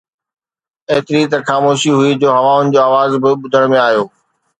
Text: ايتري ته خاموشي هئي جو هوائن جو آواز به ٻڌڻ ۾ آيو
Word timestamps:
ايتري 0.91 1.21
ته 1.31 1.37
خاموشي 1.47 1.91
هئي 1.99 2.11
جو 2.21 2.29
هوائن 2.39 2.65
جو 2.73 2.79
آواز 2.89 3.11
به 3.21 3.29
ٻڌڻ 3.43 3.63
۾ 3.73 3.79
آيو 3.89 4.03